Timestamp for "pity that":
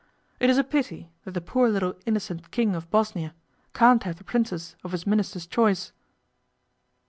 0.63-1.33